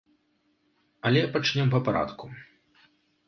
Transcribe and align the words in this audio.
Але 1.09 1.21
пачнём 1.35 1.67
па 1.75 1.79
парадку. 1.89 2.25